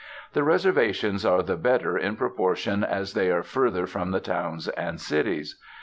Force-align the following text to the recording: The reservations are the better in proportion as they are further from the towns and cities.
The 0.33 0.41
reservations 0.43 1.23
are 1.27 1.43
the 1.43 1.55
better 1.57 1.95
in 1.95 2.15
proportion 2.15 2.83
as 2.83 3.13
they 3.13 3.29
are 3.29 3.43
further 3.43 3.85
from 3.85 4.09
the 4.09 4.19
towns 4.19 4.67
and 4.69 4.99
cities. 4.99 5.59